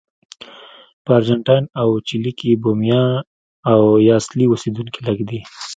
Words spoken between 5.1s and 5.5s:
دي.